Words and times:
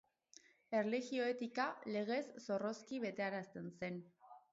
Erlijio 0.77 1.27
etika 1.33 1.65
legez 1.97 2.21
zorrozki 2.45 2.99
betearazten 3.05 3.69
zen. 3.83 4.01